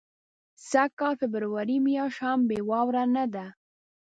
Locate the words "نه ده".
3.15-3.45